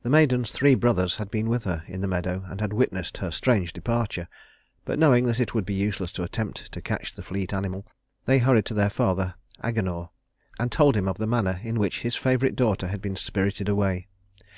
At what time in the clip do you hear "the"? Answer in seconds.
0.00-0.08, 2.00-2.06, 7.12-7.22, 11.18-11.26